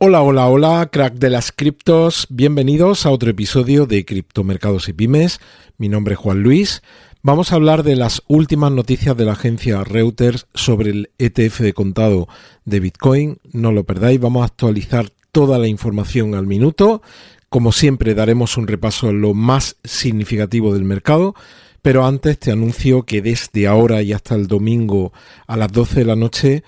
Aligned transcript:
Hola, 0.00 0.22
hola, 0.22 0.46
hola, 0.46 0.88
crack 0.92 1.14
de 1.14 1.28
las 1.28 1.50
criptos. 1.50 2.28
Bienvenidos 2.30 3.04
a 3.04 3.10
otro 3.10 3.30
episodio 3.30 3.84
de 3.84 4.04
Criptomercados 4.04 4.88
y 4.88 4.92
Pymes. 4.92 5.40
Mi 5.76 5.88
nombre 5.88 6.14
es 6.14 6.20
Juan 6.20 6.40
Luis. 6.40 6.82
Vamos 7.20 7.50
a 7.50 7.56
hablar 7.56 7.82
de 7.82 7.96
las 7.96 8.22
últimas 8.28 8.70
noticias 8.70 9.16
de 9.16 9.24
la 9.24 9.32
agencia 9.32 9.82
Reuters 9.82 10.46
sobre 10.54 10.90
el 10.90 11.10
ETF 11.18 11.62
de 11.62 11.72
contado 11.72 12.28
de 12.64 12.78
Bitcoin. 12.78 13.38
No 13.52 13.72
lo 13.72 13.82
perdáis, 13.82 14.20
vamos 14.20 14.42
a 14.42 14.44
actualizar 14.44 15.10
toda 15.32 15.58
la 15.58 15.66
información 15.66 16.36
al 16.36 16.46
minuto. 16.46 17.02
Como 17.48 17.72
siempre, 17.72 18.14
daremos 18.14 18.56
un 18.56 18.68
repaso 18.68 19.08
a 19.08 19.12
lo 19.12 19.34
más 19.34 19.78
significativo 19.82 20.74
del 20.74 20.84
mercado. 20.84 21.34
Pero 21.82 22.06
antes 22.06 22.38
te 22.38 22.52
anuncio 22.52 23.02
que 23.02 23.20
desde 23.20 23.66
ahora 23.66 24.00
y 24.02 24.12
hasta 24.12 24.36
el 24.36 24.46
domingo 24.46 25.12
a 25.48 25.56
las 25.56 25.72
12 25.72 25.98
de 25.98 26.04
la 26.04 26.14
noche 26.14 26.62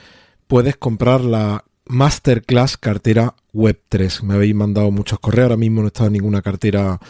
puedes 0.49 0.77
comprar 0.77 1.21
la 1.21 1.65
Masterclass 1.91 2.77
cartera 2.77 3.35
Web3. 3.53 4.23
Me 4.23 4.35
habéis 4.35 4.55
mandado 4.55 4.91
muchos 4.91 5.19
correos, 5.19 5.47
ahora 5.47 5.57
mismo 5.57 5.83
no 5.83 5.89
está 5.89 6.09
ninguna 6.09 6.41
cartera 6.41 7.01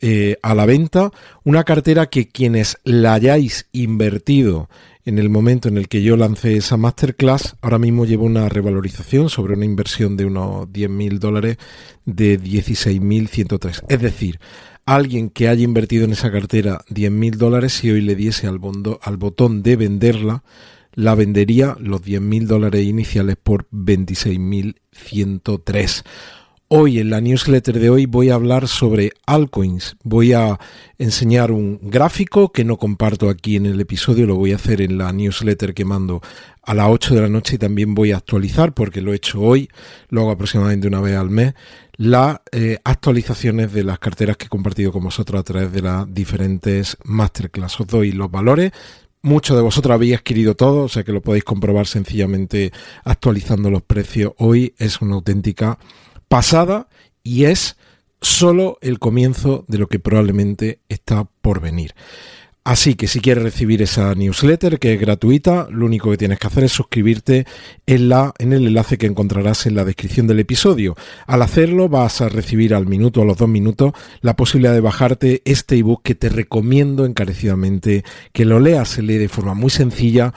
eh, 0.00 0.36
a 0.42 0.54
la 0.54 0.64
venta. 0.64 1.10
Una 1.44 1.64
cartera 1.64 2.06
que 2.06 2.28
quienes 2.28 2.78
la 2.84 3.14
hayáis 3.14 3.66
invertido 3.72 4.68
en 5.04 5.18
el 5.18 5.28
momento 5.28 5.68
en 5.68 5.76
el 5.76 5.88
que 5.88 6.02
yo 6.02 6.16
lancé 6.16 6.56
esa 6.56 6.76
masterclass, 6.76 7.56
ahora 7.62 7.78
mismo 7.78 8.04
lleva 8.04 8.24
una 8.24 8.48
revalorización 8.48 9.28
sobre 9.28 9.54
una 9.54 9.64
inversión 9.64 10.16
de 10.16 10.26
unos 10.26 10.68
10.000 10.68 11.18
dólares 11.18 11.56
de 12.04 12.38
16.103. 12.38 13.84
Es 13.88 14.00
decir, 14.00 14.38
alguien 14.84 15.30
que 15.30 15.48
haya 15.48 15.64
invertido 15.64 16.04
en 16.04 16.12
esa 16.12 16.30
cartera 16.30 16.82
10.000 16.90 17.36
dólares, 17.36 17.72
si 17.72 17.90
hoy 17.90 18.02
le 18.02 18.14
diese 18.14 18.46
al, 18.46 18.60
al 19.02 19.16
botón 19.16 19.62
de 19.62 19.76
venderla, 19.76 20.44
la 20.98 21.14
vendería 21.14 21.76
los 21.78 22.02
10.000 22.02 22.46
dólares 22.46 22.84
iniciales 22.84 23.36
por 23.40 23.68
26.103. 23.70 26.02
Hoy 26.66 26.98
en 26.98 27.10
la 27.10 27.20
newsletter 27.20 27.78
de 27.78 27.88
hoy 27.88 28.06
voy 28.06 28.30
a 28.30 28.34
hablar 28.34 28.66
sobre 28.66 29.12
altcoins. 29.24 29.94
Voy 30.02 30.32
a 30.32 30.58
enseñar 30.98 31.52
un 31.52 31.78
gráfico 31.80 32.50
que 32.50 32.64
no 32.64 32.78
comparto 32.78 33.30
aquí 33.30 33.54
en 33.54 33.66
el 33.66 33.80
episodio, 33.80 34.26
lo 34.26 34.34
voy 34.34 34.50
a 34.50 34.56
hacer 34.56 34.82
en 34.82 34.98
la 34.98 35.12
newsletter 35.12 35.72
que 35.72 35.84
mando 35.84 36.20
a 36.64 36.74
las 36.74 36.88
8 36.88 37.14
de 37.14 37.22
la 37.22 37.28
noche 37.28 37.54
y 37.54 37.58
también 37.58 37.94
voy 37.94 38.10
a 38.10 38.16
actualizar, 38.16 38.74
porque 38.74 39.00
lo 39.00 39.12
he 39.12 39.16
hecho 39.16 39.40
hoy, 39.40 39.68
luego 40.08 40.32
aproximadamente 40.32 40.88
una 40.88 41.00
vez 41.00 41.16
al 41.16 41.30
mes, 41.30 41.54
las 41.96 42.40
eh, 42.50 42.80
actualizaciones 42.82 43.72
de 43.72 43.84
las 43.84 44.00
carteras 44.00 44.36
que 44.36 44.46
he 44.46 44.48
compartido 44.48 44.90
con 44.90 45.04
vosotros 45.04 45.38
a 45.38 45.44
través 45.44 45.70
de 45.70 45.80
las 45.80 46.12
diferentes 46.12 46.96
masterclass. 47.04 47.78
Os 47.78 47.86
doy 47.86 48.10
los 48.10 48.32
valores, 48.32 48.72
Muchos 49.22 49.56
de 49.56 49.62
vosotros 49.62 49.94
habéis 49.94 50.16
adquirido 50.16 50.54
todo, 50.54 50.84
o 50.84 50.88
sea 50.88 51.02
que 51.02 51.12
lo 51.12 51.20
podéis 51.20 51.44
comprobar 51.44 51.86
sencillamente 51.86 52.72
actualizando 53.04 53.70
los 53.70 53.82
precios. 53.82 54.32
Hoy 54.38 54.74
es 54.78 55.00
una 55.00 55.16
auténtica 55.16 55.78
pasada 56.28 56.88
y 57.22 57.44
es 57.44 57.76
solo 58.20 58.78
el 58.80 58.98
comienzo 58.98 59.64
de 59.68 59.78
lo 59.78 59.88
que 59.88 59.98
probablemente 59.98 60.80
está 60.88 61.24
por 61.40 61.60
venir. 61.60 61.94
Así 62.68 62.96
que 62.96 63.06
si 63.06 63.20
quieres 63.20 63.44
recibir 63.44 63.80
esa 63.80 64.14
newsletter 64.14 64.78
que 64.78 64.92
es 64.92 65.00
gratuita, 65.00 65.68
lo 65.70 65.86
único 65.86 66.10
que 66.10 66.18
tienes 66.18 66.38
que 66.38 66.48
hacer 66.48 66.64
es 66.64 66.72
suscribirte 66.72 67.46
en, 67.86 68.10
la, 68.10 68.34
en 68.38 68.52
el 68.52 68.66
enlace 68.66 68.98
que 68.98 69.06
encontrarás 69.06 69.64
en 69.64 69.74
la 69.74 69.86
descripción 69.86 70.26
del 70.26 70.40
episodio. 70.40 70.94
Al 71.26 71.40
hacerlo 71.40 71.88
vas 71.88 72.20
a 72.20 72.28
recibir 72.28 72.74
al 72.74 72.84
minuto 72.84 73.22
a 73.22 73.24
los 73.24 73.38
dos 73.38 73.48
minutos 73.48 73.94
la 74.20 74.36
posibilidad 74.36 74.74
de 74.74 74.82
bajarte 74.82 75.40
este 75.46 75.76
ebook 75.76 76.02
que 76.02 76.14
te 76.14 76.28
recomiendo 76.28 77.06
encarecidamente 77.06 78.04
que 78.34 78.44
lo 78.44 78.60
leas. 78.60 78.90
Se 78.90 79.00
lee 79.00 79.16
de 79.16 79.30
forma 79.30 79.54
muy 79.54 79.70
sencilla 79.70 80.34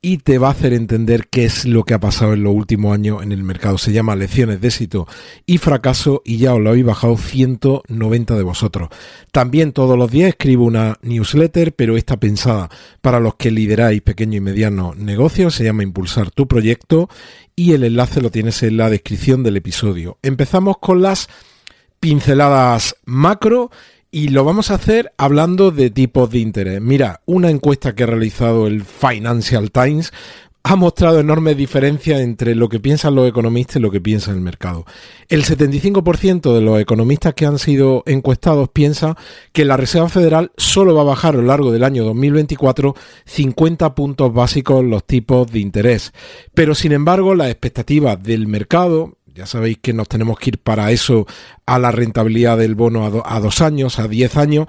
y 0.00 0.18
te 0.18 0.38
va 0.38 0.48
a 0.48 0.52
hacer 0.52 0.72
entender 0.72 1.28
qué 1.28 1.44
es 1.44 1.64
lo 1.64 1.84
que 1.84 1.94
ha 1.94 2.00
pasado 2.00 2.34
en 2.34 2.42
los 2.42 2.54
últimos 2.54 2.94
años 2.94 3.22
en 3.22 3.32
el 3.32 3.42
mercado. 3.42 3.78
Se 3.78 3.92
llama 3.92 4.16
Lecciones 4.16 4.60
de 4.60 4.68
éxito 4.68 5.06
y 5.46 5.58
fracaso 5.58 6.22
y 6.24 6.38
ya 6.38 6.54
os 6.54 6.60
lo 6.60 6.70
habéis 6.70 6.84
bajado 6.84 7.16
190 7.16 8.36
de 8.36 8.42
vosotros. 8.42 8.88
También 9.32 9.72
todos 9.72 9.98
los 9.98 10.10
días 10.10 10.30
escribo 10.30 10.64
una 10.64 10.98
newsletter, 11.02 11.74
pero 11.74 11.96
está 11.96 12.18
pensada 12.18 12.68
para 13.00 13.20
los 13.20 13.34
que 13.34 13.50
lideráis 13.50 14.02
pequeño 14.02 14.36
y 14.36 14.40
mediano 14.40 14.94
negocios. 14.96 15.54
Se 15.54 15.64
llama 15.64 15.82
Impulsar 15.82 16.30
tu 16.30 16.46
proyecto 16.46 17.08
y 17.56 17.72
el 17.72 17.84
enlace 17.84 18.20
lo 18.20 18.30
tienes 18.30 18.62
en 18.62 18.76
la 18.76 18.90
descripción 18.90 19.42
del 19.42 19.56
episodio. 19.56 20.18
Empezamos 20.22 20.78
con 20.78 21.02
las 21.02 21.28
pinceladas 22.00 22.96
macro 23.04 23.70
y 24.10 24.28
lo 24.28 24.44
vamos 24.44 24.70
a 24.70 24.74
hacer 24.74 25.12
hablando 25.18 25.70
de 25.70 25.90
tipos 25.90 26.30
de 26.30 26.38
interés. 26.38 26.80
Mira, 26.80 27.20
una 27.26 27.50
encuesta 27.50 27.94
que 27.94 28.04
ha 28.04 28.06
realizado 28.06 28.66
el 28.66 28.82
Financial 28.84 29.70
Times 29.70 30.12
ha 30.64 30.76
mostrado 30.76 31.20
enormes 31.20 31.56
diferencias 31.56 32.20
entre 32.20 32.54
lo 32.54 32.68
que 32.68 32.80
piensan 32.80 33.14
los 33.14 33.28
economistas 33.28 33.76
y 33.76 33.80
lo 33.80 33.90
que 33.90 34.00
piensa 34.00 34.32
el 34.32 34.40
mercado. 34.40 34.84
El 35.28 35.44
75% 35.44 36.52
de 36.52 36.60
los 36.60 36.80
economistas 36.80 37.34
que 37.34 37.46
han 37.46 37.58
sido 37.58 38.02
encuestados 38.06 38.68
piensa 38.68 39.16
que 39.52 39.64
la 39.64 39.76
Reserva 39.76 40.08
Federal 40.08 40.52
solo 40.56 40.94
va 40.94 41.02
a 41.02 41.04
bajar 41.04 41.34
a 41.34 41.38
lo 41.38 41.44
largo 41.44 41.72
del 41.72 41.84
año 41.84 42.04
2024 42.04 42.94
50 43.24 43.94
puntos 43.94 44.34
básicos 44.34 44.84
los 44.84 45.04
tipos 45.04 45.50
de 45.50 45.60
interés. 45.60 46.12
Pero 46.54 46.74
sin 46.74 46.92
embargo, 46.92 47.34
las 47.34 47.50
expectativas 47.50 48.22
del 48.22 48.46
mercado, 48.46 49.17
ya 49.38 49.46
sabéis 49.46 49.78
que 49.80 49.92
nos 49.92 50.08
tenemos 50.08 50.36
que 50.36 50.50
ir 50.50 50.58
para 50.58 50.90
eso 50.90 51.24
a 51.64 51.78
la 51.78 51.92
rentabilidad 51.92 52.58
del 52.58 52.74
bono 52.74 53.22
a, 53.24 53.40
dos 53.40 53.60
años, 53.60 54.00
a 54.00 54.08
diez 54.08 54.36
años. 54.36 54.66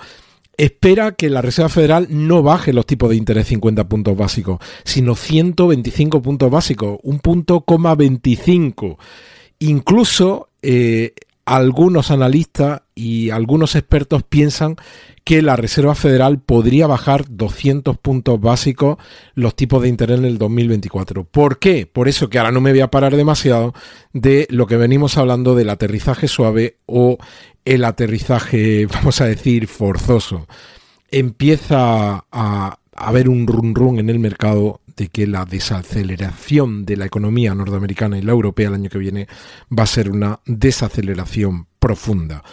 Espera 0.57 1.13
que 1.13 1.31
la 1.31 1.41
Reserva 1.41 1.69
Federal 1.69 2.06
no 2.12 2.44
baje 2.44 2.72
los 2.72 2.85
tipos 2.85 3.09
de 3.09 3.16
interés 3.16 3.47
50 3.47 3.90
puntos 3.90 4.16
básicos, 4.16 4.59
sino 4.84 5.16
125 5.16 6.22
puntos 6.22 6.52
básicos, 6.52 7.00
un 7.02 7.18
punto 7.18 7.62
coma 7.62 7.96
25. 7.96 9.00
Incluso 9.57 10.50
eh, 10.62 11.13
algunos 11.46 12.12
analistas 12.12 12.84
y 13.00 13.30
algunos 13.30 13.76
expertos 13.76 14.24
piensan 14.24 14.76
que 15.24 15.42
la 15.42 15.56
Reserva 15.56 15.96
Federal 15.96 16.40
podría 16.42 16.86
bajar 16.86 17.24
200 17.30 17.98
puntos 17.98 18.42
básicos 18.42 18.98
los 19.36 19.56
tipos 19.56 19.82
de 19.82 19.88
interés 19.88 20.20
en 20.20 20.26
el 20.26 20.38
2024. 20.38 21.24
¿Por 21.24 21.60
qué? 21.60 21.86
Por 21.86 22.10
eso 22.10 22.30
que 22.30 22.40
ahora 22.40 22.52
no 22.52 22.60
me 22.60 22.72
voy 22.72 22.82
a 22.82 22.92
parar 22.92 23.16
demasiado 23.16 23.74
de 24.12 24.48
lo 24.50 24.68
que 24.68 24.76
venimos 24.76 25.18
hablando 25.18 25.56
del 25.56 25.70
aterrizaje 25.70 26.28
suave 26.28 26.78
o 26.88 27.18
el 27.64 27.86
aterrizaje, 27.86 28.86
vamos 28.94 29.22
a 29.22 29.26
decir, 29.26 29.68
forzoso. 29.68 30.48
Empieza 31.10 32.26
a 32.31 32.80
haber 32.96 33.30
un 33.30 33.48
run 33.48 33.76
run 33.76 34.00
en 34.00 34.10
el 34.10 34.20
mercado 34.20 34.81
de 34.98 35.08
que 35.08 35.26
la 35.26 35.46
desaceleración 35.46 36.86
de 36.86 36.98
la 36.98 37.06
economía 37.06 37.56
norteamericana 37.56 38.18
y 38.18 38.22
la 38.22 38.34
europea 38.34 38.68
el 38.68 38.74
año 38.74 38.90
que 38.90 38.98
viene 38.98 39.28
va 39.72 39.84
a 39.84 39.88
ser 39.88 40.12
una 40.12 40.42
desaceleración 40.46 41.68
profunda. 41.80 42.44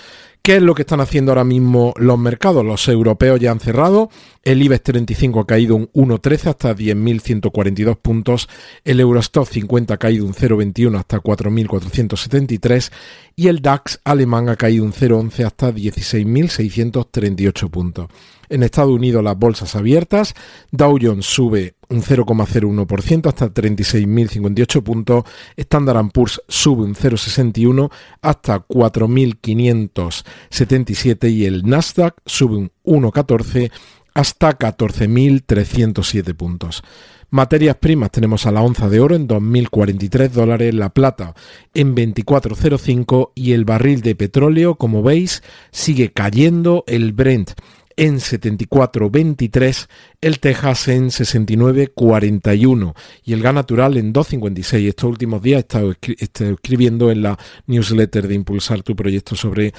¿Qué 0.47 0.55
es 0.59 0.63
lo 0.63 0.77
que 0.77 0.83
están 0.83 1.01
haciendo 1.01 1.33
ahora 1.33 1.43
mismo 1.43 1.93
los 1.97 2.17
mercados? 2.21 2.65
Los 2.65 2.87
europeos 2.87 3.41
ya 3.41 3.51
han 3.51 3.59
cerrado, 3.59 4.11
el 4.45 4.63
IBEX 4.63 4.85
35 4.85 5.41
ha 5.41 5.45
caído 5.45 5.75
un 5.75 5.91
1,13 5.93 6.51
hasta 6.51 6.73
10.142 6.73 7.97
puntos, 7.97 8.49
el 8.85 9.01
Eurostock 9.01 9.49
50 9.49 9.95
ha 9.95 9.97
caído 9.97 10.25
un 10.25 10.35
0,21 10.35 11.01
hasta 11.01 11.19
4.473 11.19 12.93
y 13.35 13.49
el 13.49 13.61
DAX 13.61 13.99
alemán 14.05 14.49
ha 14.49 14.55
caído 14.55 14.85
un 14.85 14.93
0,11 14.93 15.45
hasta 15.45 15.73
16.638 15.73 17.69
puntos. 17.69 18.07
En 18.49 18.63
Estados 18.63 18.93
Unidos 18.93 19.25
las 19.25 19.39
bolsas 19.39 19.77
abiertas, 19.77 20.35
Dow 20.71 20.99
Jones 21.01 21.25
sube 21.27 21.75
un 21.89 22.03
0,01% 22.03 23.29
hasta 23.29 23.53
36.058 23.53 24.83
puntos, 24.83 25.25
Standard 25.57 26.11
Poor's 26.13 26.43
sube 26.49 26.83
un 26.83 26.95
0,61 26.95 27.91
hasta 28.23 28.67
4.577 28.67 31.31
y 31.31 31.45
el 31.45 31.65
Nasdaq 31.65 32.17
sube 32.25 32.57
un 32.57 32.73
1,14 32.85 33.71
hasta 34.15 34.59
14.307 34.59 36.35
puntos. 36.35 36.83
Materias 37.29 37.77
primas 37.77 38.13
tenemos 38.13 38.47
a 38.47 38.53
la 38.53 38.63
onza 38.63 38.89
de 38.89 39.01
oro 39.01 39.17
en 39.17 39.29
2.043 39.29 40.31
dólares, 40.31 40.75
la 40.75 40.91
plata 40.91 41.35
en 41.75 41.95
24.05 41.95 43.33
y 43.35 43.53
el 43.53 43.65
barril 43.65 44.01
de 44.01 44.15
petróleo, 44.15 44.77
como 44.77 45.03
veis, 45.03 45.43
sigue 45.73 46.13
cayendo. 46.13 46.85
El 46.87 47.13
Brent 47.13 47.51
en 47.97 48.17
74.23, 48.17 49.89
el 50.21 50.39
Texas 50.39 50.89
en 50.89 51.07
69.41 51.07 52.95
y 53.25 53.33
el 53.33 53.43
gas 53.43 53.55
natural 53.55 53.97
en 53.97 54.13
2.56. 54.13 54.89
Estos 54.89 55.09
últimos 55.09 55.43
días 55.43 55.59
he 55.59 55.61
estado, 55.61 55.95
escribiendo 56.01 57.11
en 57.11 57.23
la 57.23 57.39
newsletter 57.67 58.29
de 58.29 58.35
Impulsar 58.35 58.83
tu 58.83 58.95
proyecto 58.95 59.35
sobre 59.35 59.73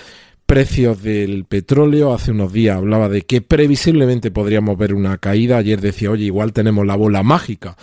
precios 0.48 1.04
del 1.04 1.46
petróleo. 1.46 2.14
Hace 2.14 2.32
unos 2.32 2.52
días 2.52 2.78
hablaba 2.78 3.08
de 3.10 3.22
que 3.22 3.42
previsiblemente 3.42 4.32
podríamos 4.32 4.78
ver 4.78 4.96
una 4.96 5.20
caída. 5.20 5.58
Ayer 5.58 5.80
decía, 5.80 6.10
oye, 6.10 6.26
igual 6.26 6.54
tenemos 6.54 6.86
la 6.88 6.96
bola 6.96 7.22
mágica. 7.22 7.78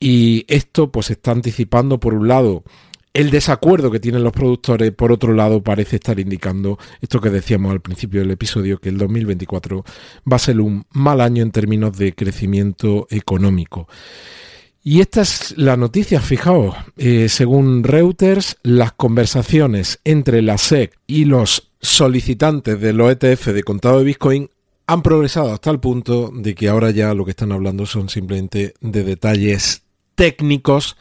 Y 0.00 0.44
esto 0.48 0.90
pues 0.90 1.10
está 1.10 1.32
anticipando 1.32 2.00
por 2.00 2.14
un 2.14 2.28
lado 2.28 2.62
el 3.18 3.32
desacuerdo 3.32 3.90
que 3.90 3.98
tienen 3.98 4.22
los 4.22 4.32
productores, 4.32 4.92
por 4.92 5.10
otro 5.10 5.32
lado, 5.32 5.60
parece 5.60 5.96
estar 5.96 6.20
indicando 6.20 6.78
esto 7.00 7.20
que 7.20 7.30
decíamos 7.30 7.72
al 7.72 7.80
principio 7.80 8.20
del 8.20 8.30
episodio, 8.30 8.78
que 8.78 8.90
el 8.90 8.96
2024 8.96 9.84
va 10.32 10.36
a 10.36 10.38
ser 10.38 10.60
un 10.60 10.86
mal 10.92 11.20
año 11.20 11.42
en 11.42 11.50
términos 11.50 11.98
de 11.98 12.14
crecimiento 12.14 13.08
económico. 13.10 13.88
Y 14.84 15.00
esta 15.00 15.22
es 15.22 15.58
la 15.58 15.76
noticia, 15.76 16.20
fijaos, 16.20 16.76
eh, 16.96 17.28
según 17.28 17.82
Reuters, 17.82 18.56
las 18.62 18.92
conversaciones 18.92 19.98
entre 20.04 20.40
la 20.40 20.56
SEC 20.56 20.96
y 21.08 21.24
los 21.24 21.72
solicitantes 21.80 22.80
de 22.80 22.92
los 22.92 23.10
ETF 23.10 23.48
de 23.48 23.64
contado 23.64 23.98
de 23.98 24.04
Bitcoin 24.04 24.48
han 24.86 25.02
progresado 25.02 25.52
hasta 25.52 25.72
el 25.72 25.80
punto 25.80 26.30
de 26.32 26.54
que 26.54 26.68
ahora 26.68 26.92
ya 26.92 27.12
lo 27.14 27.24
que 27.24 27.32
están 27.32 27.50
hablando 27.50 27.84
son 27.84 28.10
simplemente 28.10 28.74
de 28.80 29.02
detalles 29.02 29.82
técnicos 30.14 30.96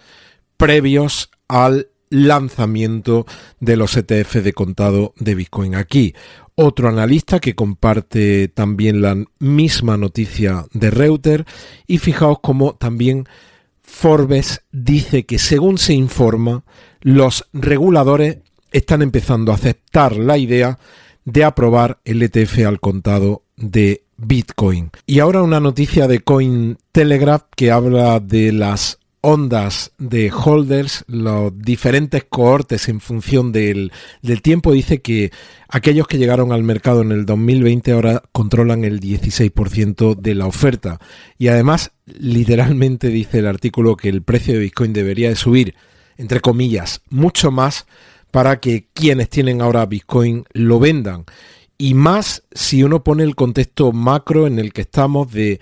previos 0.57 1.29
al 1.47 1.89
lanzamiento 2.09 3.25
de 3.59 3.77
los 3.77 3.95
ETF 3.97 4.35
de 4.35 4.53
contado 4.53 5.13
de 5.17 5.35
Bitcoin. 5.35 5.75
Aquí 5.75 6.13
otro 6.55 6.89
analista 6.89 7.39
que 7.39 7.55
comparte 7.55 8.47
también 8.47 9.01
la 9.01 9.15
misma 9.39 9.95
noticia 9.95 10.65
de 10.73 10.89
Reuters 10.89 11.45
y 11.85 11.99
fijaos 11.99 12.39
cómo 12.41 12.75
también 12.75 13.27
Forbes 13.83 14.63
dice 14.71 15.25
que 15.25 15.39
según 15.39 15.77
se 15.77 15.93
informa, 15.93 16.63
los 17.01 17.47
reguladores 17.53 18.39
están 18.71 19.01
empezando 19.01 19.51
a 19.51 19.55
aceptar 19.55 20.17
la 20.17 20.37
idea 20.37 20.77
de 21.25 21.43
aprobar 21.43 21.99
el 22.05 22.23
ETF 22.23 22.65
al 22.65 22.79
contado 22.79 23.43
de 23.55 24.03
Bitcoin. 24.17 24.91
Y 25.05 25.19
ahora 25.19 25.43
una 25.43 25.59
noticia 25.59 26.07
de 26.07 26.21
Cointelegraph 26.21 27.43
que 27.55 27.71
habla 27.71 28.19
de 28.19 28.51
las 28.51 28.99
ondas 29.29 29.91
de 29.97 30.31
holders, 30.31 31.03
los 31.09 31.51
diferentes 31.53 32.23
cohortes 32.23 32.87
en 32.87 33.01
función 33.01 33.51
del, 33.51 33.91
tiempo, 34.41 34.71
dice 34.71 35.01
que 35.01 35.33
aquellos 35.67 36.07
que 36.07 36.17
llegaron 36.17 36.53
al 36.53 36.63
mercado 36.63 37.01
en 37.01 37.11
el 37.11 37.25
2020 37.25 37.91
ahora 37.91 38.23
controlan 38.31 38.85
el 38.85 39.01
16% 39.01 40.15
de 40.15 40.33
la 40.33 40.45
oferta. 40.45 41.01
Y 41.37 41.49
además, 41.49 41.91
literalmente 42.05 43.09
dice 43.09 43.39
el 43.39 43.47
artículo 43.47 43.97
que 43.97 44.07
el 44.07 44.21
precio 44.21 44.53
de 44.53 44.61
Bitcoin 44.61 44.93
debería 44.93 45.27
de 45.27 45.35
subir, 45.35 45.75
entre 46.15 46.39
comillas, 46.39 47.01
mucho 47.09 47.51
más 47.51 47.85
para 48.31 48.61
que 48.61 48.87
quienes 48.93 49.27
tienen 49.27 49.61
ahora 49.61 49.85
Bitcoin 49.87 50.45
lo 50.53 50.79
vendan. 50.79 51.25
Y 51.77 51.95
más 51.95 52.43
si 52.53 52.81
uno 52.81 53.03
pone 53.03 53.23
el 53.23 53.35
contexto 53.35 53.91
macro 53.91 54.47
en 54.47 54.57
el 54.57 54.71
que 54.71 54.81
estamos 54.83 55.29
de 55.33 55.59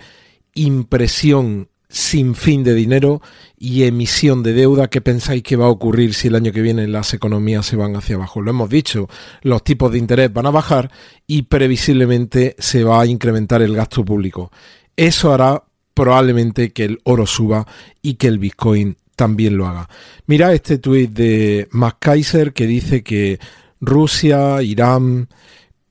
impresión 0.54 1.68
sin 1.88 2.34
fin 2.34 2.64
de 2.64 2.74
dinero 2.74 3.22
y 3.58 3.84
emisión 3.84 4.42
de 4.42 4.52
deuda. 4.52 4.88
¿Qué 4.88 5.00
pensáis 5.00 5.42
que 5.42 5.56
va 5.56 5.66
a 5.66 5.70
ocurrir 5.70 6.14
si 6.14 6.28
el 6.28 6.34
año 6.34 6.52
que 6.52 6.62
viene 6.62 6.86
las 6.88 7.14
economías 7.14 7.66
se 7.66 7.76
van 7.76 7.96
hacia 7.96 8.16
abajo? 8.16 8.40
Lo 8.40 8.50
hemos 8.50 8.68
dicho, 8.68 9.08
los 9.42 9.62
tipos 9.64 9.92
de 9.92 9.98
interés 9.98 10.32
van 10.32 10.46
a 10.46 10.50
bajar 10.50 10.90
y 11.26 11.42
previsiblemente 11.42 12.56
se 12.58 12.84
va 12.84 13.00
a 13.00 13.06
incrementar 13.06 13.62
el 13.62 13.74
gasto 13.74 14.04
público. 14.04 14.50
Eso 14.96 15.32
hará 15.32 15.62
probablemente 15.94 16.72
que 16.72 16.84
el 16.84 17.00
oro 17.04 17.26
suba 17.26 17.66
y 18.02 18.14
que 18.14 18.28
el 18.28 18.38
Bitcoin 18.38 18.96
también 19.14 19.56
lo 19.56 19.66
haga. 19.66 19.88
Mira 20.26 20.52
este 20.52 20.78
tuit 20.78 21.10
de 21.10 21.68
Max 21.70 21.96
Kaiser 21.98 22.52
que 22.52 22.66
dice 22.66 23.02
que 23.02 23.38
Rusia, 23.80 24.62
Irán 24.62 25.28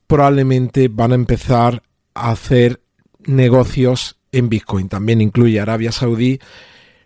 probablemente 0.08 0.88
van 0.88 1.12
a 1.12 1.16
empezar 1.16 1.82
a 2.14 2.32
hacer 2.32 2.82
negocios 3.26 4.18
en 4.36 4.50
Bitcoin. 4.50 4.90
También 4.90 5.22
incluye 5.22 5.60
Arabia 5.60 5.92
Saudí. 5.92 6.40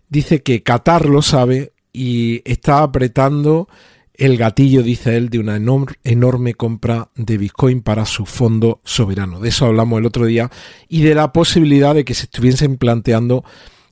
Dice 0.09 0.41
que 0.41 0.63
Qatar 0.63 1.05
lo 1.05 1.21
sabe 1.21 1.71
y 1.93 2.41
está 2.45 2.83
apretando 2.83 3.67
el 4.15 4.37
gatillo, 4.37 4.83
dice 4.83 5.15
él, 5.15 5.29
de 5.29 5.39
una 5.39 5.55
enorme 6.03 6.53
compra 6.53 7.09
de 7.15 7.37
Bitcoin 7.37 7.81
para 7.81 8.05
su 8.05 8.25
fondo 8.25 8.81
soberano. 8.83 9.39
De 9.39 9.49
eso 9.49 9.65
hablamos 9.65 9.99
el 9.99 10.05
otro 10.05 10.25
día 10.25 10.51
y 10.89 11.03
de 11.03 11.15
la 11.15 11.31
posibilidad 11.31 11.95
de 11.95 12.03
que 12.03 12.13
se 12.13 12.23
estuviesen 12.23 12.77
planteando 12.77 13.45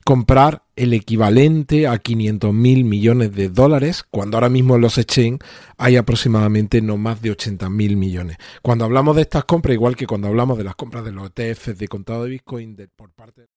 comprar 0.08 0.64
el 0.78 0.94
equivalente 0.94 1.86
a 1.86 1.98
500 1.98 2.54
mil 2.54 2.86
millones 2.86 3.36
de 3.36 3.50
dólares, 3.50 4.06
cuando 4.10 4.38
ahora 4.38 4.48
mismo 4.48 4.76
en 4.76 4.82
los 4.82 4.98
exchange 4.98 5.42
hay 5.78 5.98
aproximadamente 5.98 6.82
no 6.82 6.96
más 6.96 7.22
de 7.22 7.32
80 7.32 7.70
mil 7.70 7.98
millones. 7.98 8.38
Cuando 8.62 8.86
hablamos 8.86 9.18
de 9.18 9.24
estas 9.24 9.44
compras, 9.44 9.74
igual 9.74 9.98
que 9.98 10.08
cuando 10.08 10.30
hablamos 10.30 10.58
de 10.58 10.64
las 10.64 10.76
compras 10.76 11.04
de 11.04 11.12
los 11.12 11.30
ETFs 11.36 11.78
de 11.78 11.90
contado 11.90 12.24
de 12.24 12.30
Bitcoin 12.30 12.78
por 12.96 13.12
parte 13.12 13.48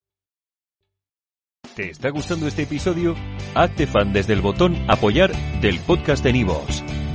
¿Te 1.76 1.90
está 1.90 2.10
gustando 2.10 2.48
este 2.48 2.62
episodio? 2.62 3.14
Hazte 3.54 3.86
fan 3.86 4.12
desde 4.12 4.32
el 4.32 4.40
botón 4.40 4.76
apoyar 4.88 5.30
del 5.60 5.78
podcast 5.78 6.24
de. 6.24 6.82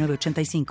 85 0.00 0.64